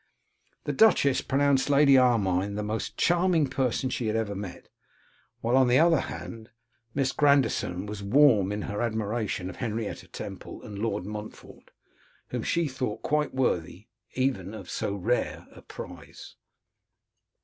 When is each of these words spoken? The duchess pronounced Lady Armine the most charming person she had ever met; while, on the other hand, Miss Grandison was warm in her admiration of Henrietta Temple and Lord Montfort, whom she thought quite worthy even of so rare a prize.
The 0.63 0.73
duchess 0.73 1.21
pronounced 1.21 1.69
Lady 1.69 1.95
Armine 1.95 2.55
the 2.55 2.63
most 2.63 2.97
charming 2.97 3.45
person 3.45 3.91
she 3.91 4.07
had 4.07 4.15
ever 4.15 4.33
met; 4.33 4.67
while, 5.41 5.55
on 5.55 5.67
the 5.67 5.77
other 5.77 5.99
hand, 5.99 6.49
Miss 6.95 7.11
Grandison 7.11 7.85
was 7.85 8.01
warm 8.01 8.51
in 8.51 8.63
her 8.63 8.81
admiration 8.81 9.47
of 9.47 9.57
Henrietta 9.57 10.07
Temple 10.07 10.63
and 10.63 10.79
Lord 10.79 11.05
Montfort, 11.05 11.69
whom 12.29 12.41
she 12.41 12.67
thought 12.67 13.03
quite 13.03 13.35
worthy 13.35 13.89
even 14.15 14.55
of 14.55 14.71
so 14.71 14.95
rare 14.95 15.45
a 15.53 15.61
prize. 15.61 16.35